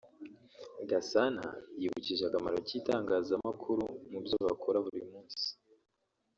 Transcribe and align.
Gasana 0.89 1.45
yibukije 1.79 2.23
akamaro 2.25 2.57
k’itangazamakuru 2.67 3.83
mu 4.11 4.19
byo 4.25 4.37
bakora 4.47 4.77
buri 4.85 5.01
munsi 5.09 5.47